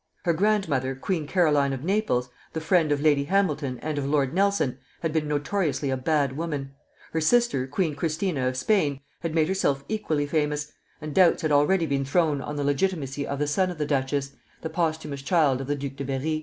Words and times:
Her 0.23 0.33
grandmother, 0.33 0.95
Queen 0.95 1.27
Caroline 1.27 1.73
of 1.73 1.83
Naples, 1.83 2.27
the 2.53 2.59
friend 2.59 2.91
of 2.91 3.01
Lady 3.01 3.25
Hamilton 3.25 3.77
and 3.83 3.99
of 3.99 4.05
Lord 4.07 4.33
Nelson, 4.33 4.79
had 5.01 5.13
been 5.13 5.27
notoriously 5.27 5.91
a 5.91 5.95
bad 5.97 6.35
woman; 6.35 6.71
her 7.13 7.21
sister, 7.21 7.67
Queen 7.67 7.93
Christina 7.93 8.47
of 8.47 8.57
Spain, 8.57 8.99
had 9.19 9.35
made 9.35 9.47
herself 9.47 9.85
equally 9.87 10.25
famous; 10.25 10.71
and 11.01 11.13
doubts 11.13 11.43
had 11.43 11.51
already 11.51 11.85
been 11.85 12.03
thrown 12.03 12.41
on 12.41 12.55
the 12.55 12.63
legitimacy 12.63 13.27
of 13.27 13.37
the 13.37 13.45
son 13.45 13.69
of 13.69 13.77
the 13.77 13.85
duchess, 13.85 14.31
the 14.61 14.71
posthumous 14.71 15.21
child 15.21 15.61
of 15.61 15.67
the 15.67 15.75
Duc 15.75 15.95
de 15.97 16.03
Berri. 16.03 16.39